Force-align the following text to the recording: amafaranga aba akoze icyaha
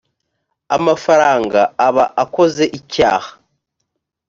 amafaranga 0.77 1.59
aba 1.87 2.05
akoze 2.23 2.63
icyaha 2.79 3.31